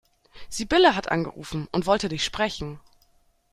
[0.49, 2.79] Sibylle hat angerufen und wollte dich sprechen.